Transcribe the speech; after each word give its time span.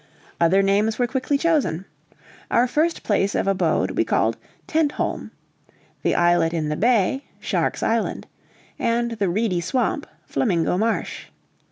Other 0.39 0.63
names 0.63 0.97
were 0.97 1.05
quickly 1.05 1.37
chosen. 1.37 1.85
Our 2.49 2.65
first 2.65 3.03
place 3.03 3.35
of 3.35 3.45
abode 3.45 3.91
we 3.91 4.03
called 4.03 4.35
Tentholm; 4.67 5.29
the 6.01 6.15
islet 6.15 6.55
in 6.55 6.69
the 6.69 6.75
bay, 6.75 7.25
Shark's 7.39 7.83
Island; 7.83 8.25
and 8.79 9.11
the 9.11 9.29
reedy 9.29 9.61
swamp, 9.61 10.07
Flamingo 10.25 10.75
Marsh. 10.75 11.27